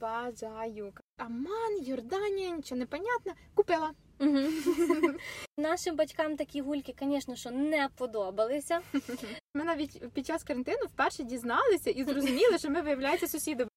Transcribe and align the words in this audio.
бажаю. 0.00 0.92
Аман, 1.16 1.82
Йорданія, 1.82 2.50
нічого 2.50 2.78
не 2.78 2.86
понятно. 2.86 3.32
Купила. 3.54 3.92
Нашим 5.58 5.96
батькам 5.96 6.36
такі 6.36 6.60
гульки, 6.60 6.94
звісно, 7.02 7.36
що 7.36 7.50
не 7.50 7.88
подобалися. 7.96 8.80
Ми 9.54 9.64
навіть 9.64 10.12
під 10.12 10.26
час 10.26 10.44
карантину 10.44 10.86
вперше 10.86 11.22
дізналися 11.22 11.90
і 11.90 12.04
зрозуміли, 12.04 12.58
що 12.58 12.70
ми 12.70 12.80
виявляється 12.80 13.28
сусідами. 13.28 13.67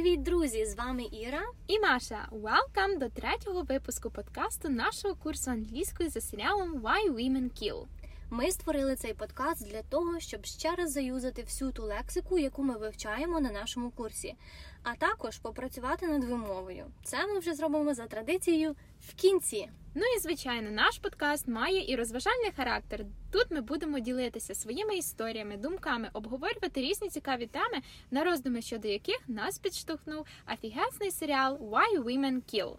Привіт, 0.00 0.22
друзі! 0.22 0.66
З 0.66 0.76
вами 0.76 1.02
Іра. 1.12 1.42
І 1.66 1.78
Маша, 1.78 2.28
welcome 2.32 2.98
до 2.98 3.08
третього 3.08 3.62
випуску 3.62 4.10
подкасту 4.10 4.68
нашого 4.68 5.14
курсу 5.14 5.50
англійської 5.50 6.08
за 6.08 6.20
серіалом 6.20 6.72
Why 6.72 7.12
Women 7.12 7.50
Kill. 7.62 7.84
Ми 8.32 8.50
створили 8.50 8.96
цей 8.96 9.14
подкаст 9.14 9.68
для 9.68 9.82
того, 9.82 10.20
щоб 10.20 10.44
ще 10.44 10.74
раз 10.74 10.92
заюзати 10.92 11.42
всю 11.42 11.72
ту 11.72 11.82
лексику, 11.82 12.38
яку 12.38 12.62
ми 12.62 12.78
вивчаємо 12.78 13.40
на 13.40 13.50
нашому 13.50 13.90
курсі, 13.90 14.34
а 14.82 14.94
також 14.94 15.38
попрацювати 15.38 16.06
над 16.06 16.24
вимовою. 16.24 16.86
Це 17.04 17.26
ми 17.26 17.38
вже 17.38 17.54
зробимо 17.54 17.94
за 17.94 18.06
традицією 18.06 18.76
в 19.08 19.14
кінці. 19.14 19.68
Ну 19.94 20.02
і 20.16 20.20
звичайно, 20.20 20.70
наш 20.70 20.98
подкаст 20.98 21.48
має 21.48 21.92
і 21.92 21.96
розважальний 21.96 22.50
характер. 22.56 23.04
Тут 23.32 23.46
ми 23.50 23.60
будемо 23.60 23.98
ділитися 23.98 24.54
своїми 24.54 24.96
історіями, 24.96 25.56
думками, 25.56 26.10
обговорювати 26.12 26.80
різні 26.80 27.08
цікаві 27.08 27.46
теми, 27.46 27.82
на 28.10 28.24
роздуми 28.24 28.62
щодо 28.62 28.88
яких 28.88 29.20
нас 29.28 29.58
підштовхнув 29.58 30.26
офігезний 30.52 31.10
серіал 31.10 31.56
Why 31.56 32.02
Women 32.04 32.42
Kill. 32.54 32.76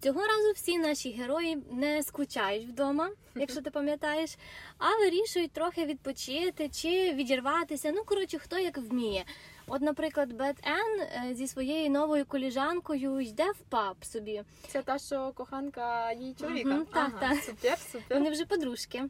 Цього 0.00 0.20
разу 0.20 0.52
всі 0.54 0.78
наші 0.78 1.10
герої 1.10 1.58
не 1.70 2.02
скучають 2.02 2.68
вдома, 2.68 3.10
якщо 3.34 3.60
ти 3.60 3.70
пам'ятаєш, 3.70 4.36
а 4.78 4.96
вирішують 4.96 5.52
трохи 5.52 5.84
відпочити 5.84 6.68
чи 6.68 7.12
відірватися. 7.12 7.92
Ну, 7.92 8.04
коротше, 8.04 8.38
хто 8.38 8.58
як 8.58 8.78
вміє. 8.78 9.24
От, 9.66 9.82
наприклад, 9.82 10.32
Бет 10.32 10.56
Ен 10.66 11.00
е, 11.00 11.34
зі 11.34 11.46
своєю 11.46 11.90
новою 11.90 12.26
коліжанкою 12.26 13.20
йде 13.20 13.50
в 13.50 13.58
паб 13.68 14.04
собі. 14.04 14.42
Це 14.68 14.82
та, 14.82 14.98
що 14.98 15.32
коханка 15.34 16.12
її 16.12 16.34
чоловіка. 16.34 16.68
Мгм, 16.68 16.86
так, 16.86 17.12
ага, 17.14 17.28
так. 17.34 17.44
Супер, 17.44 17.78
супер. 17.78 18.18
Вони 18.18 18.30
вже 18.30 18.44
подружки. 18.44 19.04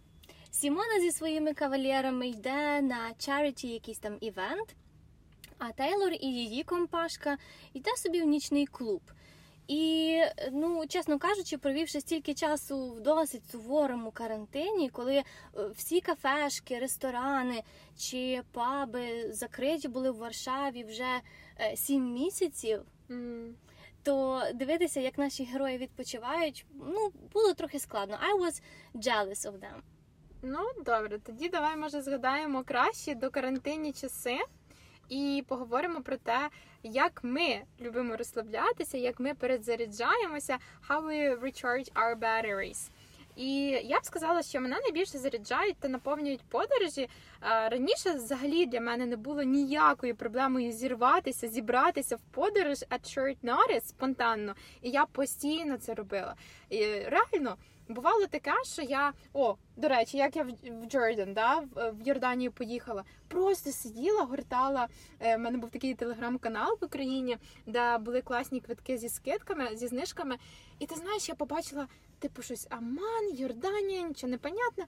Сімона 0.51 1.01
зі 1.01 1.11
своїми 1.11 1.55
кавалерами 1.55 2.29
йде 2.29 2.81
на 2.83 3.13
charity 3.19 3.67
якийсь 3.67 3.99
там 3.99 4.17
івент, 4.21 4.77
а 5.59 5.73
Тейлор 5.73 6.13
і 6.13 6.27
її 6.27 6.63
компашка 6.63 7.39
йде 7.75 7.91
собі 7.97 8.23
в 8.23 8.27
нічний 8.27 8.67
клуб. 8.67 9.03
І, 9.69 10.21
ну, 10.53 10.87
чесно 10.87 11.19
кажучи, 11.19 11.59
провівши 11.59 12.01
стільки 12.01 12.35
часу 12.35 12.91
в 12.91 13.01
досить 13.01 13.51
суворому 13.51 14.11
карантині, 14.11 14.91
коли 14.91 15.15
е, 15.17 15.25
всі 15.75 16.01
кафешки, 16.01 16.79
ресторани 16.79 17.63
чи 17.99 18.43
паби 18.53 19.33
закриті 19.33 19.89
були 19.89 20.11
в 20.11 20.17
Варшаві 20.17 20.85
вже 20.85 21.21
е, 21.61 21.77
сім 21.77 22.13
місяців, 22.13 22.83
М. 23.11 23.55
то 24.03 24.43
дивитися, 24.55 25.01
як 25.01 25.19
наші 25.19 25.45
герої 25.45 25.79
відпочивають, 25.79 26.67
ну, 26.87 27.13
було 27.33 27.55
трохи 27.55 27.79
складно. 27.79 28.17
I 28.17 28.41
was 28.41 28.63
jealous 28.95 29.51
of 29.51 29.53
them. 29.53 29.81
Ну, 30.43 30.59
добре, 30.85 31.19
тоді 31.19 31.49
давай, 31.49 31.77
може, 31.77 32.03
згадаємо 32.03 32.65
кращі 32.65 33.15
до 33.15 33.31
карантинні 33.31 33.93
часи 33.93 34.39
і 35.09 35.45
поговоримо 35.49 36.01
про 36.01 36.17
те, 36.17 36.49
як 36.83 37.21
ми 37.25 37.63
любимо 37.81 38.17
розслаблятися, 38.17 38.99
як 38.99 39.21
ми 39.21 39.35
перезаряджаємося, 39.35 40.59
how 40.89 41.07
we 41.07 41.41
recharge 41.41 41.93
our 41.93 42.19
batteries. 42.19 42.91
І 43.37 43.61
я 43.85 44.01
б 44.01 44.05
сказала, 44.05 44.43
що 44.43 44.61
мене 44.61 44.79
найбільше 44.81 45.19
заряджають 45.19 45.77
та 45.81 45.89
наповнюють 45.89 46.41
подорожі. 46.49 47.09
Раніше 47.41 48.11
взагалі 48.11 48.67
для 48.67 48.81
мене 48.81 49.07
не 49.07 49.17
було 49.17 49.43
ніякою 49.43 50.17
проблемою 50.17 50.73
зірватися, 50.73 51.49
зібратися 51.49 52.17
в 52.17 52.21
подорож 52.21 52.79
at 52.79 53.17
short 53.17 53.37
notice 53.43 53.85
спонтанно. 53.85 54.55
І 54.83 54.91
я 54.91 55.07
постійно 55.07 55.77
це 55.77 55.95
робила. 55.95 56.35
І 56.71 56.85
реально 56.87 57.57
бувало 57.89 58.27
таке, 58.27 58.53
що 58.65 58.83
я 58.83 59.13
о, 59.33 59.57
до 59.77 59.89
речі, 59.89 60.17
як 60.17 60.37
я 60.37 60.43
в, 60.43 60.87
Джордан, 60.87 61.35
да, 61.35 61.59
в, 61.59 61.95
Йорданію 62.05 62.53
поїхала, 62.53 63.05
просто 63.29 63.71
сиділа, 63.71 64.25
гортала. 64.25 64.89
Е, 65.21 65.37
в 65.37 65.41
мене 65.41 65.59
був 65.59 65.71
такий 65.71 65.95
телеграм-канал 65.95 66.79
в 66.81 66.85
Україні, 66.85 67.39
де 67.67 67.99
були 67.99 68.23
класні 68.23 68.61
квитки 68.61 68.99
зі 68.99 69.09
скидками, 69.09 69.77
зі 69.77 69.87
знижками. 69.87 70.37
І 70.79 70.87
ти 70.87 70.95
знаєш, 70.95 71.29
я 71.29 71.35
побачила, 71.35 71.87
типу, 72.19 72.43
щось 72.43 72.67
Аман, 72.71 73.35
Йорданія, 73.35 74.03
нічого 74.03 74.31
не 74.31 74.39
понятно, 74.39 74.85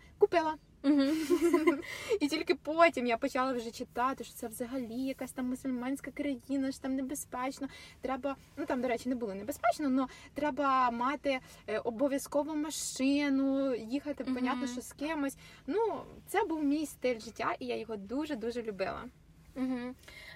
І 2.20 2.28
тільки 2.28 2.54
потім 2.54 3.06
я 3.06 3.16
почала 3.16 3.52
вже 3.52 3.70
читати, 3.70 4.24
що 4.24 4.34
це 4.34 4.48
взагалі 4.48 4.94
якась 4.94 5.32
там 5.32 5.46
мусульманська 5.46 6.10
країна, 6.10 6.72
що 6.72 6.80
там 6.80 6.94
небезпечно. 6.94 7.68
Треба, 8.00 8.36
ну 8.56 8.66
там, 8.66 8.82
до 8.82 8.88
речі, 8.88 9.08
не 9.08 9.14
було 9.14 9.34
небезпечно, 9.34 9.88
але 9.92 10.06
треба 10.34 10.90
мати 10.90 11.38
е, 11.66 11.78
обов'язково 11.78 12.54
машину, 12.54 13.74
їхати, 13.74 14.24
Мгм. 14.24 14.34
понятно, 14.34 14.66
що 14.66 14.80
з 14.80 14.92
кимось. 14.92 15.36
Ну, 15.66 16.00
це 16.26 16.44
був 16.44 16.64
мій 16.64 16.86
стиль 16.86 17.18
життя, 17.20 17.54
і 17.58 17.66
я 17.66 17.76
його 17.76 17.96
дуже 17.96 18.36
дуже 18.36 18.62
любила. 18.62 19.04
Угу. 19.56 19.94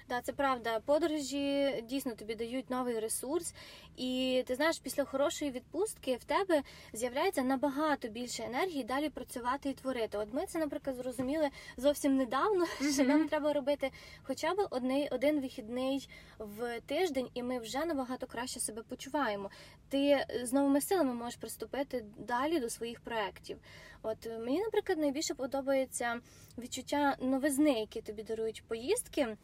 Да, 0.09 0.21
це 0.21 0.33
правда. 0.33 0.79
Подорожі 0.79 1.83
дійсно 1.89 2.15
тобі 2.15 2.35
дають 2.35 2.69
новий 2.69 2.99
ресурс, 2.99 3.53
і 3.97 4.43
ти 4.47 4.55
знаєш, 4.55 4.79
після 4.79 5.03
хорошої 5.05 5.51
відпустки 5.51 6.15
в 6.15 6.23
тебе 6.23 6.63
з'являється 6.93 7.41
набагато 7.43 8.07
більше 8.07 8.43
енергії 8.43 8.83
далі 8.83 9.09
працювати 9.09 9.69
і 9.69 9.73
творити. 9.73 10.17
От 10.17 10.33
ми 10.33 10.45
це, 10.45 10.59
наприклад, 10.59 10.95
зрозуміли 10.95 11.49
зовсім 11.77 12.17
недавно, 12.17 12.65
що 12.93 13.03
нам 13.03 13.27
треба 13.27 13.53
робити 13.53 13.91
хоча 14.23 14.53
б 14.53 14.67
одний 14.69 15.09
один 15.11 15.41
вихідний 15.41 16.09
в 16.39 16.81
тиждень, 16.81 17.29
і 17.33 17.43
ми 17.43 17.59
вже 17.59 17.85
набагато 17.85 18.27
краще 18.27 18.59
себе 18.59 18.83
почуваємо. 18.83 19.49
Ти 19.89 20.25
з 20.43 20.53
новими 20.53 20.81
силами 20.81 21.13
можеш 21.13 21.35
приступити 21.35 22.05
далі 22.17 22.59
до 22.59 22.69
своїх 22.69 22.99
проєктів. 22.99 23.57
От 24.03 24.27
е, 24.27 24.39
мені, 24.39 24.59
наприклад, 24.59 24.99
найбільше 24.99 25.33
подобається 25.33 26.19
відчуття 26.57 27.17
новизни, 27.21 27.79
які 27.79 28.01
тобі 28.01 28.23
дарують 28.23 28.63
поїздки 28.67 29.37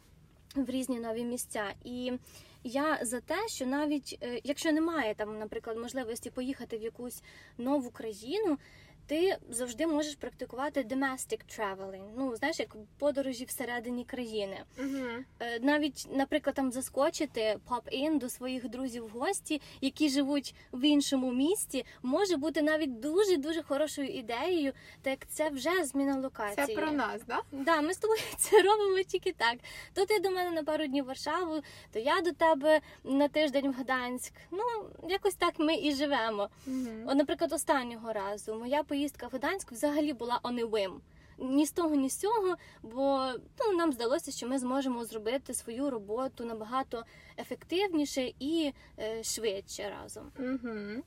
в 0.56 0.70
різні 0.70 1.00
нові 1.00 1.24
місця. 1.24 1.74
І 1.84 2.12
я 2.64 2.98
за 3.02 3.20
те, 3.20 3.48
що 3.48 3.66
навіть 3.66 4.18
е, 4.22 4.40
якщо 4.44 4.72
немає 4.72 5.14
там, 5.14 5.38
наприклад, 5.38 5.76
можливості 5.76 6.30
поїхати 6.30 6.78
в 6.78 6.82
якусь 6.82 7.22
нову 7.58 7.90
країну. 7.90 8.58
Ти 9.06 9.36
завжди 9.50 9.86
можеш 9.86 10.14
практикувати 10.14 10.80
domestic 10.82 11.40
traveling, 11.58 12.04
ну 12.16 12.36
знаєш, 12.36 12.58
як 12.58 12.76
подорожі 12.98 13.44
всередині 13.44 14.04
країни. 14.04 14.64
Е, 15.40 15.58
Навіть, 15.60 16.06
наприклад, 16.10 16.56
там 16.56 16.72
заскочити 16.72 17.58
pop-in 17.68 18.18
до 18.18 18.28
своїх 18.28 18.68
друзів 18.68 19.04
в 19.06 19.18
гості, 19.18 19.60
які 19.80 20.08
живуть 20.08 20.54
в 20.72 20.84
іншому 20.84 21.32
місті, 21.32 21.84
може 22.02 22.36
бути 22.36 22.62
навіть 22.62 23.00
дуже 23.00 23.36
дуже 23.36 23.62
хорошою 23.62 24.08
ідеєю, 24.08 24.72
так 25.02 25.10
як 25.10 25.28
це 25.28 25.48
вже 25.48 25.84
зміна 25.84 26.20
локації. 26.20 26.66
Це 26.66 26.74
про 26.74 26.92
нас, 26.92 27.20
да? 27.26 27.40
Да, 27.52 27.80
ми 27.80 27.94
з 27.94 27.98
тобою 27.98 28.20
це 28.36 28.62
робимо 28.62 29.02
тільки 29.02 29.32
так. 29.32 29.58
То 29.94 30.06
ти 30.06 30.18
до 30.18 30.30
мене 30.30 30.50
на 30.50 30.62
пару 30.62 30.86
днів 30.86 31.04
в 31.04 31.06
Варшаву, 31.06 31.62
то 31.92 31.98
я 31.98 32.20
до 32.20 32.32
тебе 32.32 32.80
на 33.04 33.28
тиждень 33.28 33.70
в 33.70 33.74
Гданськ. 33.80 34.32
Ну, 34.50 34.62
якось 35.08 35.34
так 35.34 35.54
ми 35.58 35.74
і 35.74 35.94
живемо. 35.94 36.48
Угу. 36.66 36.76
От, 37.06 37.14
наприклад, 37.14 37.52
останнього 37.52 38.12
разу 38.12 38.54
моя 38.54 38.82
поїздка 38.92 39.26
в 39.26 39.36
Гданськ 39.36 39.72
взагалі 39.72 40.12
була 40.12 40.40
оневим. 40.42 41.00
Ні 41.38 41.66
з 41.66 41.70
того, 41.70 41.94
ні 41.94 42.08
з 42.10 42.16
цього, 42.16 42.56
бо 42.82 43.32
ну, 43.60 43.76
нам 43.76 43.92
здалося, 43.92 44.30
що 44.30 44.48
ми 44.48 44.58
зможемо 44.58 45.04
зробити 45.04 45.54
свою 45.54 45.90
роботу 45.90 46.44
набагато 46.44 47.04
ефективніше 47.38 48.32
і 48.38 48.72
е, 48.98 49.24
швидше 49.24 49.94
разом. 50.02 50.32
Угу. 50.38 51.02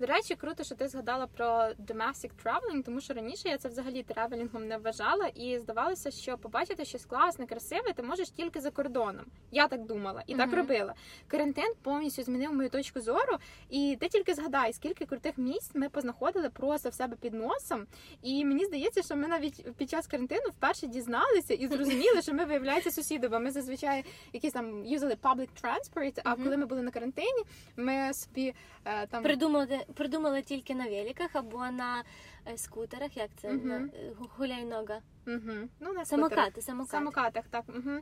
До 0.00 0.06
речі, 0.06 0.34
круто, 0.36 0.64
що 0.64 0.74
ти 0.74 0.88
згадала 0.88 1.26
про 1.26 1.46
domestic 1.88 2.30
traveling, 2.44 2.82
тому 2.84 3.00
що 3.00 3.14
раніше 3.14 3.48
я 3.48 3.58
це 3.58 3.68
взагалі 3.68 4.02
тревелінгом 4.02 4.68
не 4.68 4.78
вважала, 4.78 5.26
і 5.26 5.58
здавалося, 5.58 6.10
що 6.10 6.38
побачити 6.38 6.84
щось 6.84 7.04
класне, 7.04 7.46
красиве, 7.46 7.92
ти 7.92 8.02
можеш 8.02 8.30
тільки 8.30 8.60
за 8.60 8.70
кордоном. 8.70 9.24
Я 9.50 9.68
так 9.68 9.86
думала 9.86 10.22
і 10.26 10.34
так 10.34 10.52
робила. 10.52 10.94
Карантин 11.26 11.72
повністю 11.82 12.22
змінив 12.22 12.52
мою 12.54 12.68
точку 12.70 13.00
зору, 13.00 13.36
і 13.70 13.96
ти 14.00 14.08
тільки 14.08 14.34
згадай, 14.34 14.72
скільки 14.72 15.06
крутих 15.06 15.38
місць 15.38 15.70
ми 15.74 15.88
познаходили 15.88 16.50
просто 16.50 16.88
в 16.88 16.94
себе 16.94 17.16
під 17.20 17.34
носом. 17.34 17.86
І 18.22 18.44
мені 18.44 18.64
здається, 18.64 19.02
що 19.02 19.16
ми 19.16 19.28
навіть 19.28 19.76
під 19.76 19.90
час 19.90 20.06
карантину 20.06 20.48
вперше 20.50 20.86
дізналися 20.86 21.54
і 21.54 21.66
зрозуміли, 21.66 22.22
що 22.22 22.34
ми 22.34 22.44
виявляється 22.44 22.90
сусіди, 22.90 23.28
бо 23.28 23.40
ми 23.40 23.50
зазвичай 23.50 24.04
якісь 24.32 24.52
там 24.52 24.86
юзали 24.86 25.14
public 25.22 25.48
transport, 25.62 26.20
А 26.24 26.34
Мгм. 26.34 26.44
коли 26.44 26.56
ми 26.56 26.66
були 26.66 26.82
на 26.82 26.90
карантині, 26.90 27.42
ми 27.76 28.14
собі 28.14 28.54
е, 28.84 29.06
там 29.06 29.22
Придумали, 29.22 29.80
придумали 29.94 30.42
тільки 30.42 30.74
на 30.74 30.84
великах 30.84 31.30
або 31.32 31.58
на 31.58 32.04
е, 32.46 32.58
скутерах, 32.58 33.16
як 33.16 33.30
це 33.36 33.48
угу. 33.48 33.66
на 33.66 33.76
е, 33.76 34.12
гуляй-нога. 34.38 35.00
Угу. 35.26 35.68
Ну, 35.80 35.92
на. 35.92 36.04
Самокати, 36.04 36.62
самокати. 36.62 36.90
самокатах, 36.90 37.44
так. 37.50 37.64
Угу. 37.68 37.98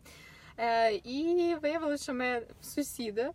Е, 0.59 0.93
і 0.95 1.55
виявилося, 1.63 2.03
що 2.03 2.15
ми 2.15 2.43
сусіди. 2.61 3.31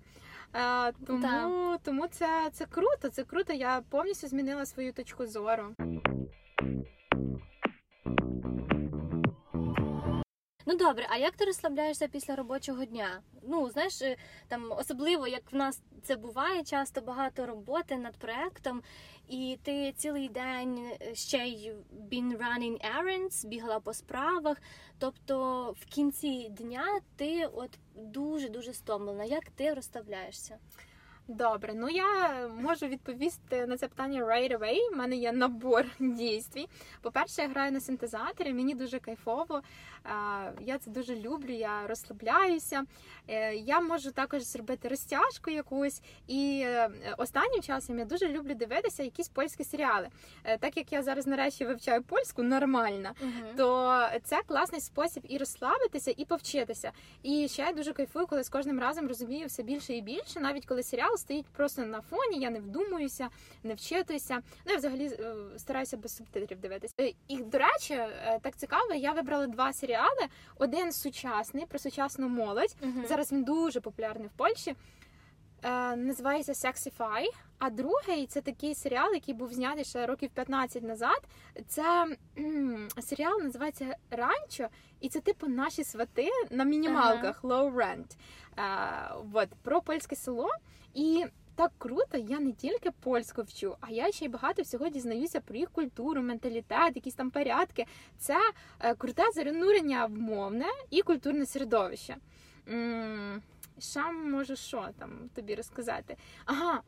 Е, 0.55 0.91
тому 1.07 1.77
тому 1.83 2.07
це, 2.07 2.50
це 2.51 2.65
круто, 2.65 3.09
це 3.09 3.23
круто. 3.23 3.53
Я 3.53 3.81
повністю 3.89 4.27
змінила 4.27 4.65
свою 4.65 4.94
точку 4.94 5.27
зору. 5.27 5.75
Ну 10.65 10.77
добре, 10.77 11.07
а 11.10 11.18
як 11.18 11.36
ти 11.36 11.45
розслабляєшся 11.45 12.07
після 12.07 12.36
робочого 12.36 12.86
дня? 12.86 13.21
Ну 13.48 13.69
знаєш, 13.69 14.01
е, 14.01 14.15
там 14.48 14.71
особливо 14.71 15.27
як 15.27 15.51
в 15.51 15.56
нас 15.56 15.81
це 16.04 16.15
буває, 16.15 16.63
часто 16.63 17.01
багато 17.01 17.45
роботи 17.45 17.98
над 17.98 18.18
проектом, 18.18 18.81
і 19.30 19.57
ти 19.63 19.94
цілий 19.98 20.30
день 20.30 20.92
е, 21.01 21.15
ще 21.15 21.38
й 21.38 21.71
been 22.12 22.38
running 22.38 22.77
errands, 22.98 23.48
бігала 23.48 23.80
по 23.80 23.94
справах. 23.94 24.57
Тобто 25.00 25.75
в 25.80 25.86
кінці 25.86 26.50
дня 26.50 27.00
ти 27.16 27.45
от 27.45 27.80
дуже 27.95 28.50
дуже 28.50 28.74
стомлена. 28.74 29.24
Як 29.24 29.50
ти 29.50 29.74
розставляєшся? 29.74 30.57
Добре, 31.27 31.73
ну 31.73 31.89
я 31.89 32.31
можу 32.47 32.87
відповісти 32.87 33.65
на 33.65 33.77
це 33.77 33.87
питання 33.87 34.23
right 34.23 34.57
away. 34.57 34.77
У 34.93 34.95
мене 34.95 35.15
є 35.15 35.31
набор 35.31 35.85
дійствій. 35.99 36.67
По-перше, 37.01 37.41
я 37.41 37.47
граю 37.47 37.71
на 37.71 37.79
синтезаторі, 37.79 38.53
мені 38.53 38.75
дуже 38.75 38.99
кайфово. 38.99 39.61
Я 40.61 40.77
це 40.79 40.91
дуже 40.91 41.15
люблю, 41.15 41.53
я 41.53 41.87
розслабляюся. 41.87 42.83
Е, 43.27 43.55
я 43.55 43.81
можу 43.81 44.11
також 44.11 44.41
зробити 44.41 44.87
розтяжку 44.87 45.51
якусь. 45.51 46.01
І 46.27 46.61
е, 46.65 46.89
останнім 47.17 47.61
часом 47.61 47.99
я 47.99 48.05
дуже 48.05 48.29
люблю 48.29 48.53
дивитися 48.53 49.03
якісь 49.03 49.29
польські 49.29 49.63
серіали. 49.63 50.07
Е, 50.43 50.57
так 50.57 50.77
як 50.77 50.93
я 50.93 51.03
зараз 51.03 51.27
нарешті 51.27 51.65
вивчаю 51.65 52.03
польську 52.03 52.43
нормально, 52.43 53.09
uh 53.23 53.55
то 53.57 54.01
це 54.23 54.41
класний 54.47 54.81
спосіб 54.81 55.25
і 55.29 55.37
розслабитися, 55.37 56.13
і 56.17 56.25
повчитися. 56.25 56.91
І 57.23 57.47
ще 57.47 57.61
я 57.61 57.73
дуже 57.73 57.93
кайфую, 57.93 58.27
коли 58.27 58.43
з 58.43 58.49
кожним 58.49 58.79
разом 58.79 59.07
розумію 59.07 59.47
все 59.47 59.63
більше 59.63 59.93
і 59.93 60.01
більше, 60.01 60.39
навіть 60.39 60.65
коли 60.65 60.83
серіал 60.83 61.12
стоїть 61.18 61.45
просто 61.45 61.86
на 61.86 62.01
фоні, 62.01 62.39
я 62.39 62.50
не 62.50 62.60
вдумуюся, 62.60 63.30
не 63.63 63.74
вчитуюся. 63.74 64.42
Ну 64.65 64.71
я 64.71 64.77
взагалі 64.77 65.12
стараюся 65.57 65.98
без 65.98 66.15
субтитрів 66.15 66.60
дивитися. 66.60 66.94
І 67.27 67.38
до 67.38 67.57
речі, 67.57 68.01
так 68.42 68.56
цікаво, 68.56 68.94
я 68.94 69.12
вибрала 69.12 69.48
два 69.48 69.74
серіали. 69.74 70.27
Один 70.57 70.92
сучасний 70.92 71.65
про 71.65 71.80
сучасну 71.80 72.30
молодь. 72.30 72.75
Uh-huh. 72.81 73.07
Зараз 73.07 73.31
він 73.31 73.44
дуже 73.44 73.81
популярний 73.81 74.27
в 74.27 74.38
Польщі. 74.38 74.75
Е, 75.63 75.95
Називається 75.95 76.51
Sexify. 76.54 77.25
А 77.60 77.69
другий 77.69 78.25
це 78.27 78.42
такий 78.42 78.75
серіал, 78.75 79.13
який 79.13 79.33
був 79.33 79.54
знятий 79.54 79.83
ще 79.83 80.06
років 80.06 80.30
15 80.30 80.83
назад. 80.83 81.21
Це 81.68 82.06
м- 82.38 82.88
серіал 83.01 83.39
називається 83.42 83.95
Ранчо, 84.12 84.68
і 85.00 85.10
це 85.10 85.19
типу 85.19 85.48
наші 85.48 85.83
свати 85.83 86.30
на 86.51 86.63
мінімалках 86.63 87.44
low 87.44 87.74
rent. 87.75 88.18
Е, 88.57 88.63
вот, 89.24 89.50
про 89.63 89.81
польське 89.81 90.15
село. 90.15 90.50
І 90.94 91.25
так 91.56 91.71
круто, 91.77 92.18
я 92.18 92.39
не 92.39 92.51
тільки 92.51 92.92
польську 92.92 93.42
вчу, 93.44 93.75
а 93.81 93.89
я 93.92 94.12
ще 94.12 94.25
й 94.25 94.30
багато 94.30 94.62
всього 94.62 94.89
дізнаюся 94.89 95.42
про 95.42 95.56
їх 95.57 95.69
культуру, 95.71 96.21
менталітет, 96.21 96.95
якісь 96.95 97.13
там 97.13 97.31
порядки. 97.31 97.86
Це 98.18 98.38
е, 98.80 98.95
круте 98.95 99.24
занурення 99.36 100.06
в 100.06 100.12
мовне 100.19 100.66
і 100.89 101.01
культурне 101.01 101.45
середовище. 101.45 102.16
Ще 103.83 104.12
можу 104.12 104.56
що 104.56 104.89
там 105.00 105.30
тобі 105.35 105.56
розказати? 105.56 106.18
Ага, 106.45 106.81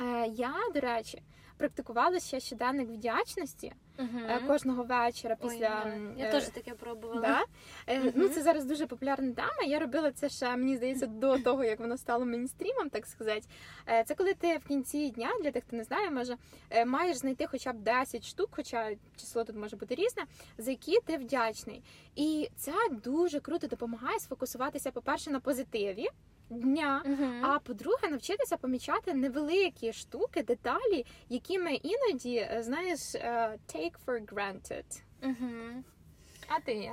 е, 0.00 0.26
я, 0.26 0.54
до 0.74 0.80
речі, 0.80 1.22
практикувала 1.60 2.20
ще 2.20 2.40
щоденник 2.40 2.88
вдячності 2.88 3.72
uh 3.98 4.46
кожного 4.46 4.82
вечора. 4.82 5.36
Після 5.42 5.82
Ой, 5.86 6.00
я 6.16 6.28
е, 6.28 6.30
теж 6.32 6.48
таке 6.48 6.74
пробувала. 6.74 7.20
Да? 7.20 7.44
uh 7.94 8.12
Ну 8.14 8.28
це 8.28 8.42
зараз 8.42 8.64
дуже 8.64 8.86
популярна 8.86 9.32
тема. 9.32 9.62
Я 9.66 9.78
робила 9.78 10.12
це 10.12 10.28
ще 10.28 10.56
мені 10.56 10.76
здається 10.76 11.06
до 11.06 11.38
того, 11.44 11.64
як 11.64 11.80
воно 11.80 11.96
стало 11.96 12.24
мейнстрімом, 12.24 12.90
так 12.90 13.06
сказати. 13.06 13.42
Це 14.06 14.14
коли 14.14 14.34
ти 14.34 14.56
в 14.56 14.64
кінці 14.64 15.10
дня, 15.10 15.30
для 15.42 15.50
тих, 15.50 15.64
хто 15.64 15.76
не 15.76 15.84
знає, 15.84 16.10
може 16.10 16.36
маєш 16.86 17.16
знайти 17.16 17.46
хоча 17.46 17.72
б 17.72 17.76
10 17.78 18.26
штук, 18.26 18.48
хоча 18.52 18.90
число 19.16 19.44
тут 19.44 19.56
може 19.56 19.76
бути 19.76 19.94
різне, 19.94 20.22
за 20.58 20.70
які 20.70 21.00
ти 21.06 21.16
вдячний. 21.16 21.82
І 22.16 22.50
це 22.56 22.72
дуже 22.90 23.40
круто 23.40 23.66
допомагає 23.66 24.18
сфокусуватися, 24.20 24.90
по 24.90 25.02
перше, 25.02 25.30
на 25.30 25.40
позитиві 25.40 26.08
дня. 26.50 27.02
Uh-huh. 27.06 27.40
А 27.42 27.58
по-друге, 27.58 28.08
навчитися 28.10 28.56
помічати 28.56 29.14
невеликі 29.14 29.92
штуки, 29.92 30.42
деталі, 30.42 31.06
які 31.28 31.58
ми 31.58 31.74
іноді 31.74 32.36
е, 32.36 32.62
знаєш 32.62 33.14
е, 33.14 33.58
take 33.74 33.94
for 34.06 34.34
granted. 34.34 35.02
Uh-huh. 35.22 35.82
А 36.48 36.60
ти? 36.60 36.90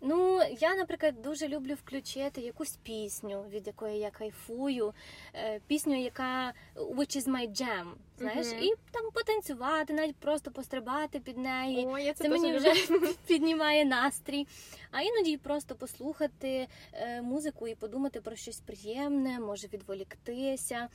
Ну, 0.00 0.40
я, 0.60 0.74
наприклад, 0.74 1.22
дуже 1.22 1.48
люблю 1.48 1.74
включити 1.74 2.40
якусь 2.40 2.76
пісню, 2.82 3.44
від 3.50 3.66
якої 3.66 3.98
я 3.98 4.10
кайфую, 4.10 4.94
е, 5.34 5.60
пісню, 5.66 6.02
яка 6.02 6.52
which 6.76 7.16
is 7.16 7.28
my 7.28 7.48
jam, 7.48 7.92
знаєш, 8.18 8.46
mm-hmm. 8.46 8.62
і 8.62 8.74
там 8.90 9.10
потанцювати, 9.14 9.92
навіть 9.92 10.16
просто 10.16 10.50
пострибати 10.50 11.20
під 11.20 11.38
неї. 11.38 11.86
О, 11.86 11.98
я 11.98 12.12
це, 12.12 12.24
це 12.24 12.28
мені 12.28 12.56
вже 12.56 12.74
піднімає 13.26 13.84
настрій. 13.84 14.46
А 14.90 15.02
іноді 15.02 15.36
просто 15.36 15.74
послухати 15.74 16.68
е, 16.92 17.22
музику 17.22 17.68
і 17.68 17.74
подумати 17.74 18.20
про 18.20 18.36
щось 18.36 18.60
приємне, 18.60 19.40
може 19.40 19.66
відволіктися. 19.66 20.88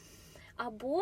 Або 0.58 1.02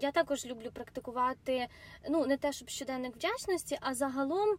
я 0.00 0.10
також 0.12 0.46
люблю 0.46 0.70
практикувати, 0.72 1.66
ну 2.08 2.26
не 2.26 2.36
те, 2.36 2.52
щоб 2.52 2.68
щоденник 2.68 3.16
вдячності, 3.16 3.78
а 3.80 3.94
загалом. 3.94 4.56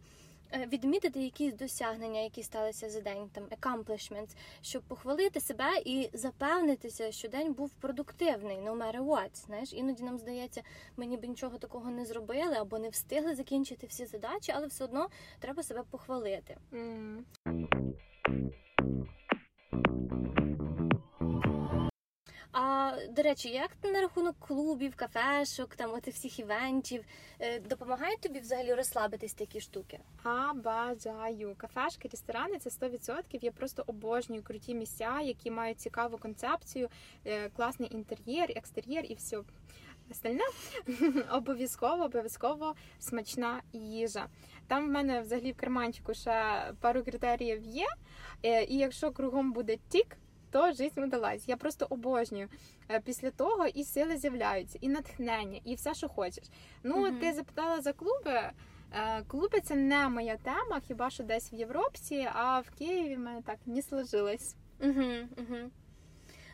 Е, 0.52 0.66
відмітити 0.72 1.20
якісь 1.20 1.54
досягнення, 1.54 2.20
які 2.20 2.42
сталися 2.42 2.90
за 2.90 3.00
день, 3.00 3.30
там 3.32 3.44
accomplishments, 3.44 4.36
щоб 4.62 4.82
похвалити 4.82 5.40
себе 5.40 5.70
і 5.84 6.10
запевнитися, 6.12 7.12
що 7.12 7.28
день 7.28 7.52
був 7.52 7.70
продуктивний, 7.70 8.56
no 8.56 8.76
matter 8.76 9.04
what. 9.04 9.46
Знаєш, 9.46 9.72
іноді 9.72 10.02
нам 10.02 10.18
здається, 10.18 10.62
ми 10.96 11.06
ніби 11.06 11.28
нічого 11.28 11.58
такого 11.58 11.90
не 11.90 12.04
зробили 12.04 12.54
або 12.54 12.78
не 12.78 12.88
встигли 12.88 13.34
закінчити 13.34 13.86
всі 13.86 14.06
задачі, 14.06 14.52
але 14.54 14.66
все 14.66 14.84
одно 14.84 15.08
треба 15.38 15.62
себе 15.62 15.82
похвалити. 15.90 16.56
Mm. 16.72 17.22
До 23.08 23.22
речі, 23.22 23.48
як 23.48 23.70
на 23.82 24.00
рахунок 24.00 24.36
клубів, 24.38 24.96
кафешок, 24.96 25.76
там 25.76 25.94
отих 25.94 26.14
всіх 26.14 26.38
івентів 26.38 27.04
е, 27.40 27.60
допомагають 27.60 28.20
тобі 28.20 28.40
взагалі 28.40 28.74
розслабитись 28.74 29.34
такі 29.34 29.60
штуки? 29.60 30.00
А 30.22 30.52
бажаю 30.54 31.54
кафешки, 31.56 32.08
ресторани 32.08 32.58
це 32.58 32.70
100%. 32.70 33.22
Я 33.40 33.50
просто 33.52 33.84
обожнюю 33.86 34.42
круті 34.42 34.74
місця, 34.74 35.20
які 35.20 35.50
мають 35.50 35.80
цікаву 35.80 36.18
концепцію, 36.18 36.88
е, 37.24 37.48
класний 37.48 37.94
інтер'єр, 37.94 38.52
екстер'єр 38.56 39.04
і 39.08 39.14
все. 39.14 39.38
Остальне 40.10 40.44
обов'язково, 41.32 42.04
обов'язково 42.04 42.74
смачна 42.98 43.62
їжа. 43.72 44.26
Там 44.66 44.86
в 44.86 44.90
мене 44.90 45.20
взагалі 45.20 45.52
в 45.52 45.56
карманчику 45.56 46.14
ще 46.14 46.64
пару 46.80 47.02
критеріїв 47.02 47.62
є. 47.64 47.86
Е, 48.42 48.64
і 48.64 48.76
якщо 48.76 49.10
кругом 49.10 49.52
буде 49.52 49.76
тік, 49.88 50.16
то 50.50 50.72
жизнь 50.72 51.00
удалась. 51.00 51.48
Я 51.48 51.56
просто 51.56 51.86
обожнюю. 51.90 52.48
Е, 52.90 53.00
після 53.00 53.30
того 53.30 53.66
і 53.66 53.84
сили 53.84 54.16
з'являються, 54.16 54.78
і 54.80 54.88
натхнення, 54.88 55.60
і 55.64 55.74
все, 55.74 55.94
що 55.94 56.08
хочеш. 56.08 56.44
Ну, 56.82 57.06
mm 57.06 57.20
ти 57.20 57.32
запитала 57.32 57.80
за 57.80 57.92
клуби. 57.92 58.50
Е, 58.92 59.22
клуби 59.26 59.60
це 59.60 59.76
не 59.76 60.08
моя 60.08 60.36
тема, 60.36 60.80
хіба 60.88 61.10
що 61.10 61.24
десь 61.24 61.52
в 61.52 61.54
Європі, 61.54 62.28
а 62.32 62.60
в 62.60 62.70
Києві 62.70 63.16
в 63.16 63.18
мене 63.18 63.42
так 63.42 63.58
не 63.66 63.82
сложилось. 63.82 64.56
Угу, 64.80 65.04
угу. 65.36 65.70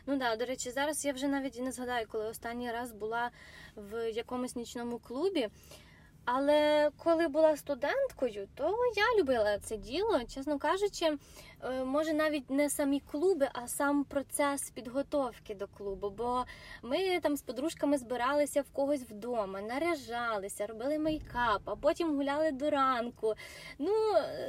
Ну 0.07 0.17
да, 0.17 0.35
до 0.35 0.45
речі, 0.45 0.71
зараз 0.71 1.05
я 1.05 1.13
вже 1.13 1.27
навіть 1.27 1.57
і 1.57 1.61
не 1.61 1.71
згадаю, 1.71 2.07
коли 2.09 2.25
останній 2.25 2.71
раз 2.71 2.91
була 2.91 3.31
в 3.75 4.11
якомусь 4.11 4.55
нічному 4.55 4.99
клубі. 4.99 5.49
Але 6.25 6.89
коли 7.03 7.27
була 7.27 7.57
студенткою, 7.57 8.47
то 8.55 8.63
я 8.95 9.21
любила 9.21 9.57
це 9.59 9.77
діло, 9.77 10.21
чесно 10.27 10.59
кажучи, 10.59 11.17
е, 11.63 11.83
може 11.83 12.13
навіть 12.13 12.49
не 12.49 12.69
самі 12.69 12.99
клуби, 13.11 13.49
а 13.53 13.67
сам 13.67 14.03
процес 14.03 14.69
підготовки 14.69 15.55
до 15.55 15.67
клубу. 15.67 16.09
Бо 16.09 16.45
ми 16.81 17.19
там 17.19 17.37
з 17.37 17.41
подружками 17.41 17.97
збиралися 17.97 18.61
в 18.61 18.69
когось 18.73 19.01
вдома, 19.01 19.61
наряжалися, 19.61 20.67
робили 20.67 20.99
мейкап, 20.99 21.61
а 21.65 21.75
потім 21.75 22.15
гуляли 22.15 22.51
до 22.51 22.69
ранку. 22.69 23.33
Ну, 23.79 23.91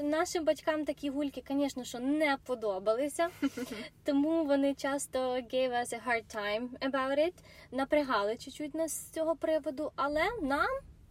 нашим 0.03 0.45
батькам 0.45 0.85
такі 0.85 1.11
гульки, 1.11 1.43
звісно, 1.51 1.85
що 1.85 1.99
не 1.99 2.37
подобалися, 2.47 3.29
тому 4.05 4.45
вони 4.45 4.75
часто 4.75 5.19
gave 5.19 5.71
us 5.71 5.95
a 5.95 6.09
hard 6.09 6.37
time 6.37 6.69
about 6.91 7.19
it, 7.19 7.35
напрягали 7.71 8.37
чуть-чуть 8.37 8.75
нас 8.75 8.93
з 8.93 9.11
цього 9.11 9.37
приводу, 9.37 9.93
але 9.97 10.23
нам 10.43 10.69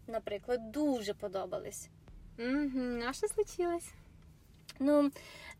наприклад, 0.07 0.71
дуже 0.71 1.13
подобались. 1.13 1.89
Угу, 2.39 3.01
А 3.07 3.13
що 3.13 3.27
случилось? 3.27 3.93
Ну, 4.79 5.11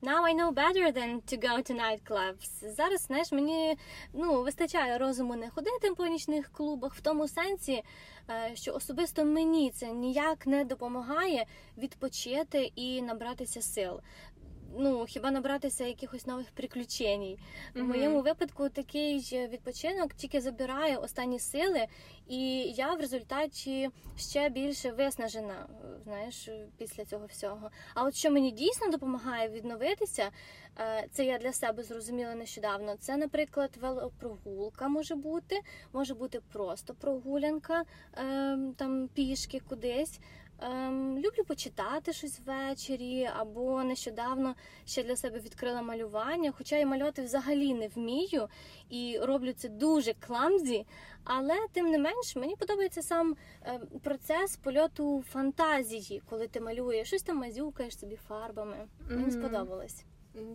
now 0.02 0.24
I 0.24 0.34
know 0.34 0.52
better 0.52 0.92
than 0.92 1.22
to 1.22 1.38
go 1.38 1.62
to 1.62 1.74
nightclubs. 1.74 2.74
Зараз, 2.76 3.02
знаєш, 3.02 3.32
мені 3.32 3.78
ну, 4.14 4.44
вистачає 4.44 4.98
розуму 4.98 5.36
не 5.36 5.50
ходити 5.50 5.92
по 5.98 6.08
нічних 6.08 6.52
клубах 6.52 6.96
в 6.96 7.02
тому 7.02 7.28
сенсі, 7.28 7.84
е, 8.30 8.52
що 8.54 8.74
особисто 8.74 9.26
мені 9.26 9.72
це 9.72 9.92
ніяк 9.92 10.48
не 10.48 10.66
допомагає 10.66 11.46
відпочити 11.78 12.72
і 12.76 13.02
набратися 13.02 13.62
сил 13.62 14.02
ну 14.78 15.06
хіба 15.08 15.32
набратися 15.32 15.86
якихось 15.86 16.28
нових 16.28 16.52
приключень. 16.52 17.38
В 17.76 17.84
моєму 17.84 18.22
випадку 18.22 18.70
такий 18.70 19.20
ж 19.20 19.48
відпочинок 19.48 20.14
тільки 20.14 20.42
забирає 20.42 20.98
останні 20.98 21.40
сили, 21.40 21.88
і 22.28 22.62
я 22.62 22.94
в 22.94 23.00
результаті 23.00 23.90
ще 24.18 24.50
більше 24.50 24.92
виснажена, 24.92 25.68
знаєш, 26.04 26.50
після 26.78 27.06
цього 27.06 27.26
всього. 27.26 27.70
А 27.94 28.04
от 28.04 28.16
що 28.16 28.32
мені 28.32 28.52
дійсно 28.52 28.92
допомагає 28.92 29.50
відновитися, 29.50 30.30
е, 30.80 31.08
це 31.12 31.26
я 31.26 31.38
для 31.38 31.54
себе 31.54 31.84
зрозуміла 31.84 32.36
нещодавно. 32.36 32.96
Це, 33.00 33.18
наприклад, 33.18 33.78
велопрогулка 33.82 34.88
може 34.88 35.16
бути, 35.16 35.62
може 35.94 36.14
бути 36.14 36.40
просто 36.54 36.94
прогулянка 36.94 37.84
ем, 38.14 38.74
там 38.78 39.08
пішки 39.08 39.62
кудись. 39.70 40.20
Ем, 40.60 41.18
люблю 41.18 41.44
почитати 41.48 42.14
щось 42.14 42.40
ввечері, 42.46 43.30
або 43.36 43.84
нещодавно 43.84 44.56
ще 44.86 45.04
для 45.04 45.16
себе 45.16 45.40
відкрила 45.40 45.82
малювання. 45.82 46.54
Хоча 46.58 46.78
я 46.78 46.86
малювати 46.86 47.22
взагалі 47.22 47.74
не 47.74 47.88
вмію 47.88 48.48
і 48.90 49.20
роблю 49.22 49.54
це 49.54 49.70
дуже 49.70 50.14
кламзі, 50.14 50.86
але 51.24 51.56
тим 51.74 51.88
не 51.88 51.98
менш 52.00 52.36
мені 52.36 52.56
подобається 52.56 53.02
сам 53.02 53.36
ем, 53.62 53.82
процес 54.04 54.58
польоту 54.58 55.24
фантазії, 55.32 56.22
коли 56.30 56.48
ти 56.48 56.60
малюєш 56.62 57.08
щось 57.08 57.24
там 57.24 57.38
мазюкаєш 57.38 58.00
собі 58.00 58.16
фарбами. 58.16 58.88
Мені 59.10 59.32
сподобалось. 59.32 60.06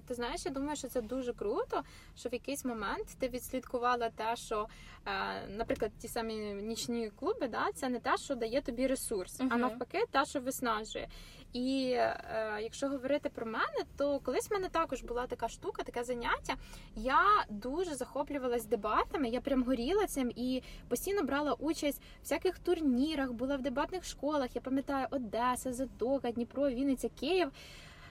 Ти 0.07 0.15
знаєш, 0.15 0.45
я 0.45 0.51
думаю, 0.51 0.77
що 0.77 0.89
це 0.89 1.03
дуже 1.03 1.33
круто, 1.33 1.83
що 2.17 2.29
в 2.29 2.33
якийсь 2.33 2.65
момент 2.65 3.07
ти 3.19 3.29
відслідкувала 3.29 4.11
те, 4.11 4.37
що, 4.37 4.67
е, 5.07 5.49
наприклад, 5.49 5.93
ті 5.99 6.09
самі 6.09 6.35
нічні 6.55 7.11
клуби, 7.11 7.49
да, 7.49 7.67
це 7.75 7.89
не 7.89 7.99
те, 7.99 8.17
що 8.17 8.35
дає 8.35 8.61
тобі 8.61 8.87
ресурс, 8.87 9.41
а 9.41 9.57
навпаки, 9.57 9.99
те, 10.11 10.25
що 10.25 10.41
виснажує. 10.41 11.09
І 11.53 11.93
е, 11.97 12.59
якщо 12.63 12.89
говорити 12.89 13.29
про 13.29 13.47
мене, 13.47 13.85
то 13.97 14.19
колись 14.19 14.51
в 14.51 14.53
мене 14.53 14.69
також 14.69 15.03
була 15.03 15.27
така 15.27 15.49
штука, 15.49 15.83
таке 15.83 16.05
заняття. 16.05 16.55
Я 16.97 17.23
дуже 17.49 17.95
захоплювалась 17.95 18.65
дебатами, 18.65 19.29
я 19.29 19.41
прям 19.41 19.63
горіла 19.63 20.07
цим 20.07 20.33
і 20.37 20.63
постійно 20.89 21.23
брала 21.23 21.53
участь 21.53 21.99
в 21.99 22.23
всяких 22.23 22.59
турнірах, 22.59 23.33
була 23.33 23.57
в 23.57 23.63
дебатних 23.63 24.05
школах. 24.05 24.57
Я 24.57 24.61
пам'ятаю 24.61 25.07
Одеса, 25.11 25.73
Затока, 25.73 26.31
Дніпро, 26.31 26.71
Вінниця, 26.71 27.09
Київ. 27.21 27.51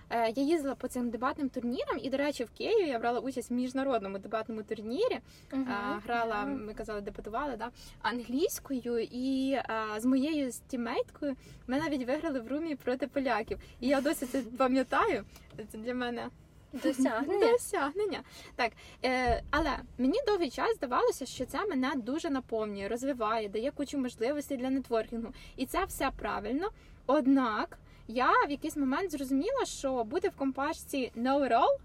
Е, 0.09 0.33
Я 0.35 0.43
їздила 0.43 0.75
по 0.75 0.87
цим 0.87 1.09
дебатним 1.09 1.49
турнірам, 1.49 1.97
і, 2.01 2.09
до 2.09 2.17
речі, 2.17 2.43
в 2.43 2.49
Києві 2.49 2.87
я 2.89 2.99
брала 2.99 3.19
участь 3.19 3.49
в 3.49 3.53
міжнародному 3.53 4.17
дебатному 4.19 4.63
турнірі. 4.63 5.19
Е, 5.53 5.65
Грала, 6.05 6.45
ми 6.45 6.73
казали, 6.73 7.01
дебатували 7.01 7.55
да, 7.57 7.69
англійською, 8.01 8.99
і 8.99 9.51
е, 9.51 9.65
з 9.97 10.05
моєю 10.05 10.51
тімейткою 10.67 11.35
ми 11.67 11.77
навіть 11.79 12.07
виграли 12.07 12.39
в 12.39 12.47
румі 12.47 12.75
проти 12.75 13.07
поляків. 13.07 13.57
І 13.79 13.87
я 13.87 14.01
досі 14.01 14.25
це 14.25 14.41
пам'ятаю. 14.41 15.25
Це 15.71 15.77
для 15.77 15.93
мене 15.93 16.27
Досягнення. 16.73 17.51
досягнення. 17.51 18.23
Так, 18.55 18.71
е, 19.05 19.43
але 19.51 19.69
мені 19.97 20.19
довгий 20.27 20.49
час 20.49 20.75
здавалося, 20.75 21.25
що 21.25 21.45
це 21.45 21.65
мене 21.65 21.91
дуже 21.95 22.29
наповнює, 22.29 22.87
розвиває, 22.87 23.49
дає 23.49 23.71
кучу 23.71 23.97
можливостей 23.97 24.57
для 24.57 24.69
нетворкінгу. 24.69 25.33
І 25.55 25.65
це 25.65 25.85
все 25.85 26.11
правильно. 26.19 26.69
Однак 27.05 27.77
я 28.09 28.31
в 28.47 28.51
якийсь 28.51 28.77
момент 28.77 29.11
зрозуміла, 29.11 29.65
що 29.65 30.03
бути 30.03 30.29
в 30.29 30.35
компашці 30.35 31.11
know 31.17 31.39
it 31.47 31.51
all, 31.51 31.77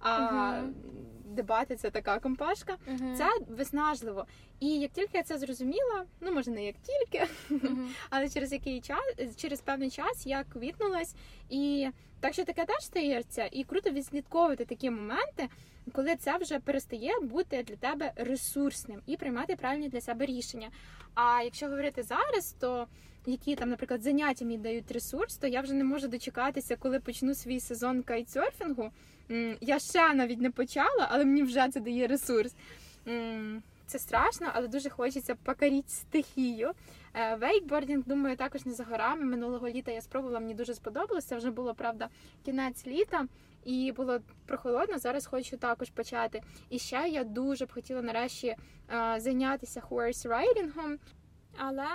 а 0.00 0.18
Мгм. 0.52 0.74
дебати 1.24 1.76
це 1.76 1.90
така 1.90 2.18
компашка. 2.18 2.76
Мгм. 2.86 3.14
Це 3.16 3.28
виснажливо. 3.48 4.26
І 4.60 4.68
як 4.68 4.90
тільки 4.92 5.18
я 5.18 5.22
це 5.22 5.38
зрозуміла, 5.38 6.04
ну 6.20 6.32
може 6.32 6.50
не 6.50 6.64
як 6.64 6.76
тільки, 6.76 7.26
Мгм. 7.50 7.90
але 8.10 8.28
через 8.28 8.52
який 8.52 8.80
час, 8.80 9.14
через 9.36 9.60
певний 9.60 9.90
час 9.90 10.26
я 10.26 10.44
квітнулась. 10.44 11.14
І 11.50 11.88
так 12.20 12.32
що 12.32 12.44
таке 12.44 12.64
теж 12.64 12.84
стається, 12.84 13.48
і 13.52 13.64
круто 13.64 13.90
відслідковувати 13.90 14.64
такі 14.64 14.90
моменти, 14.90 15.48
коли 15.92 16.16
це 16.16 16.36
вже 16.38 16.58
перестає 16.58 17.20
бути 17.20 17.62
для 17.62 17.76
тебе 17.76 18.12
ресурсним 18.16 19.00
і 19.06 19.16
приймати 19.16 19.56
правильні 19.56 19.88
для 19.88 20.00
себе 20.00 20.26
рішення. 20.26 20.70
А 21.14 21.42
якщо 21.42 21.66
говорити 21.68 22.02
зараз, 22.02 22.56
то 22.60 22.86
які 23.26 23.54
там, 23.54 23.70
наприклад, 23.70 24.02
заняття 24.02 24.44
мені 24.44 24.58
дають 24.58 24.92
ресурс, 24.92 25.36
то 25.36 25.46
я 25.46 25.60
вже 25.60 25.72
не 25.72 25.84
можу 25.84 26.08
дочекатися, 26.08 26.76
коли 26.76 27.00
почну 27.00 27.34
свій 27.34 27.60
сезон 27.60 28.02
кайтсерфінгу. 28.02 28.90
Я 29.60 29.78
ще 29.78 30.14
навіть 30.14 30.40
не 30.40 30.50
почала, 30.50 31.08
але 31.10 31.24
мені 31.24 31.42
вже 31.42 31.68
це 31.68 31.80
дає 31.80 32.06
ресурс. 32.06 32.54
Це 33.86 33.98
страшно, 33.98 34.50
але 34.52 34.68
дуже 34.68 34.90
хочеться 34.90 35.34
покорити 35.34 35.88
стихію. 35.88 36.70
Е, 37.14 37.34
Вейкбордінг, 37.34 38.04
думаю, 38.06 38.36
також 38.36 38.66
не 38.66 38.72
за 38.72 38.84
горами. 38.84 39.24
Минулого 39.24 39.68
літа 39.68 39.90
я 39.90 40.00
спробувала, 40.00 40.40
мені 40.40 40.54
дуже 40.54 40.74
сподобалося. 40.74 41.36
Вже 41.36 41.50
було 41.50 41.74
правда 41.74 42.08
кінець 42.44 42.86
літа. 42.86 43.26
І 43.64 43.92
було 43.96 44.18
прохолодно. 44.46 44.98
Зараз 44.98 45.26
хочу 45.26 45.56
також 45.56 45.90
почати. 45.90 46.42
І 46.70 46.78
ще 46.78 47.08
я 47.08 47.24
дуже 47.24 47.66
б 47.66 47.72
хотіла 47.72 48.02
нарешті 48.02 48.46
е, 48.46 48.56
зайнятися 49.20 49.80
horse 49.80 50.26
райдингом, 50.26 50.98
але 51.56 51.86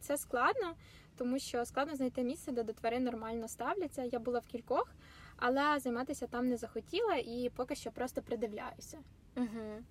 це 0.00 0.16
складно, 0.16 0.74
тому 1.16 1.38
що 1.38 1.64
складно 1.64 1.96
знайти 1.96 2.22
місце, 2.22 2.52
де 2.52 2.62
до 2.62 2.72
тварин 2.72 3.04
нормально 3.04 3.48
ставляться. 3.48 4.02
Я 4.02 4.18
була 4.18 4.38
в 4.38 4.46
кількох, 4.46 4.94
але 5.36 5.78
займатися 5.78 6.26
там 6.26 6.48
не 6.48 6.56
захотіла 6.56 7.14
і 7.14 7.50
поки 7.56 7.74
що 7.74 7.90
просто 7.90 8.22
придивляюся. 8.22 8.98
Угу. 9.36 9.82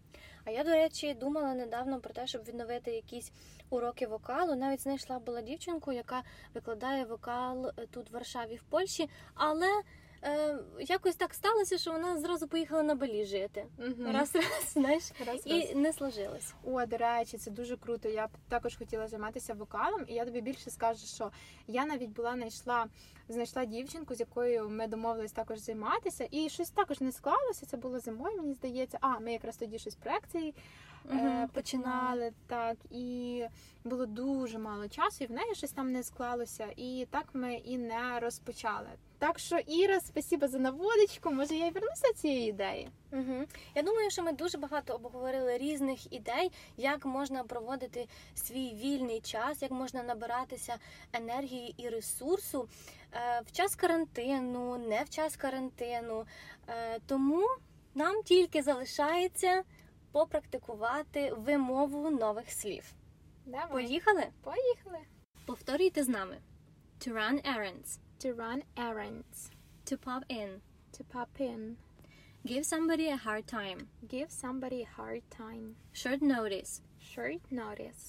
А 0.45 0.51
я, 0.51 0.63
до 0.63 0.69
речі, 0.69 1.13
думала 1.13 1.53
недавно 1.53 1.99
про 1.99 2.13
те, 2.13 2.27
щоб 2.27 2.43
відновити 2.43 2.91
якісь 2.91 3.31
уроки 3.69 4.07
вокалу. 4.07 4.55
Навіть 4.55 4.81
знайшла 4.81 5.19
була 5.19 5.41
дівчинку, 5.41 5.91
яка 5.91 6.23
викладає 6.53 7.05
вокал 7.05 7.71
тут 7.91 8.09
в 8.09 8.13
Варшаві, 8.13 8.55
в 8.55 8.63
Польщі, 8.63 9.09
але 9.33 9.81
е, 10.23 10.57
якось 10.79 11.15
так 11.15 11.33
сталося, 11.33 11.77
що 11.77 11.91
вона 11.91 12.17
зразу 12.17 12.47
поїхала 12.47 12.83
на 12.83 12.95
Балі 12.95 13.25
жити. 13.25 13.65
Угу. 13.77 14.11
Раз, 14.11 14.35
раз, 14.35 14.71
знаєш, 14.73 15.03
Раз, 15.19 15.27
раз. 15.27 15.41
і 15.45 15.75
не 15.75 15.93
сложилось. 15.93 16.53
О, 16.63 16.85
до 16.85 16.97
речі, 16.97 17.37
це 17.37 17.51
дуже 17.51 17.77
круто. 17.77 18.09
Я 18.09 18.27
б 18.27 18.29
також 18.49 18.75
хотіла 18.77 19.07
займатися 19.07 19.53
вокалом, 19.53 20.05
і 20.07 20.13
я 20.13 20.25
тобі 20.25 20.41
більше 20.41 20.69
скажу, 20.69 21.05
що 21.05 21.31
я 21.67 21.85
навіть 21.85 22.09
була 22.09 22.33
знайшла, 22.33 22.85
знайшла 23.29 23.65
дівчинку, 23.65 24.15
з 24.15 24.19
якою 24.19 24.69
ми 24.69 24.87
домовились 24.87 25.31
також 25.31 25.59
займатися, 25.59 26.27
і 26.31 26.49
щось 26.49 26.69
також 26.69 27.01
не 27.01 27.11
склалося. 27.11 27.65
Це 27.65 27.77
було 27.77 27.99
зимою, 27.99 28.37
мені 28.37 28.53
здається. 28.53 28.97
А 29.01 29.19
ми 29.19 29.31
якраз 29.33 29.57
тоді 29.57 29.79
щось 29.79 29.95
проекції 29.95 30.53
е, 31.11 31.13
Мгм, 31.13 31.47
починали 31.47 32.31
так, 32.47 32.77
і 32.91 33.43
було 33.83 34.05
дуже 34.05 34.57
мало 34.57 34.87
часу, 34.87 35.23
і 35.23 35.27
в 35.27 35.31
неї 35.31 35.55
щось 35.55 35.71
там 35.71 35.91
не 35.91 36.03
склалося. 36.03 36.67
І 36.75 37.07
так 37.11 37.25
ми 37.33 37.53
і 37.53 37.77
не 37.77 38.19
розпочали. 38.19 38.89
Так 39.23 39.39
що, 39.39 39.57
Іра, 39.57 39.99
спасіба 39.99 40.47
за 40.47 40.59
наводочку. 40.59 41.31
Може, 41.31 41.55
я 41.55 41.67
й 41.67 41.71
вернуся 41.71 42.07
до 42.07 42.13
цієї 42.13 42.49
ідеї. 42.49 42.89
Угу. 43.11 43.45
Я 43.75 43.81
думаю, 43.81 44.11
що 44.11 44.23
ми 44.23 44.31
дуже 44.31 44.57
багато 44.57 44.93
обговорили 44.93 45.57
різних 45.57 46.13
ідей, 46.13 46.51
як 46.77 47.05
можна 47.05 47.43
проводити 47.43 48.07
свій 48.35 48.73
вільний 48.73 49.21
час, 49.21 49.61
як 49.61 49.71
можна 49.71 50.03
набиратися 50.03 50.75
енергії 51.13 51.75
і 51.77 51.89
ресурсу 51.89 52.67
в 53.45 53.51
час 53.51 53.75
карантину, 53.75 54.77
не 54.77 55.03
в 55.03 55.09
час 55.09 55.35
карантину. 55.35 56.25
Е, 56.67 56.99
тому 57.05 57.47
нам 57.95 58.23
тільки 58.23 58.61
залишається 58.63 59.63
попрактикувати 60.11 61.33
вимову 61.33 62.09
нових 62.11 62.51
слів. 62.51 62.93
Давай. 63.45 63.67
Поїхали? 63.71 64.27
Поїхали. 64.41 64.99
Повторюйте 65.45 66.03
з 66.03 66.07
нами: 66.09 66.37
to 66.99 67.13
run 67.13 67.41
errands, 67.57 67.99
To 68.25 68.35
run 68.35 68.61
errands. 68.75 69.49
to 69.91 69.97
pop 69.97 70.23
in, 70.29 70.49
To 70.97 71.03
pop 71.13 71.39
in. 71.39 71.75
give 72.45 72.63
somebody 72.65 73.07
a 73.09 73.17
hard 73.27 73.45
time, 73.53 73.79
Give 74.13 74.29
somebody 74.43 74.79
a 74.87 74.89
hard 75.01 75.23
time. 75.39 75.65
short 75.93 76.21
notice, 76.21 76.71
Short 77.13 77.41
notice. 77.51 78.01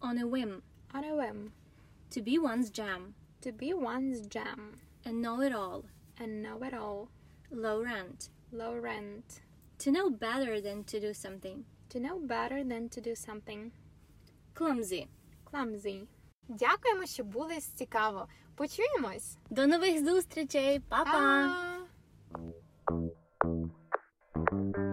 on 0.00 0.18
a 0.18 0.26
whim, 0.32 0.52
On 0.94 1.04
a 1.04 1.14
whim. 1.20 1.38
to 2.14 2.18
be 2.28 2.34
one's 2.50 2.70
jam, 2.78 3.02
To 3.42 3.52
be 3.52 3.72
one's 3.72 4.26
gem 4.26 4.80
A 5.06 5.12
know 5.12 5.40
it 5.40 5.52
all. 5.54 5.84
A 6.20 6.26
know 6.26 6.62
it 6.62 6.74
all. 6.74 7.08
Low 7.50 7.82
rent. 7.82 8.30
Low 8.52 8.74
rent. 8.74 9.40
To 9.78 9.92
know 9.92 10.10
better 10.10 10.60
than 10.60 10.84
to 10.84 11.00
do 11.00 11.14
something. 11.14 11.64
To 11.90 12.00
know 12.00 12.18
better 12.18 12.64
than 12.64 12.88
to 12.90 13.00
do 13.00 13.14
something. 13.14 13.70
Clumsy. 14.54 15.06
Clumsy. 15.44 16.06
Дякуємо, 16.48 17.06
що 17.06 17.24
були 17.24 17.60
цікаво. 17.60 18.28
Почуємось. 18.54 19.36
До 19.50 19.66
нових 19.66 20.04
зустрічей. 20.04 20.80
Па-па! 20.80 21.12
Па-па! 24.44 24.87